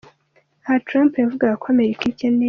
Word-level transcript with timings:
Aha 0.65 0.77
Trump 0.87 1.11
yavugaga 1.15 1.55
ko 1.61 1.65
Amerika 1.73 2.03
ikeneye. 2.11 2.39